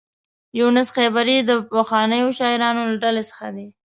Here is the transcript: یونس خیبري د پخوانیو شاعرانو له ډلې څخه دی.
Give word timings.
یونس 0.59 0.87
خیبري 0.97 1.37
د 1.43 1.51
پخوانیو 1.75 2.35
شاعرانو 2.37 2.81
له 2.89 2.95
ډلې 3.03 3.23
څخه 3.29 3.47
دی. 3.55 3.67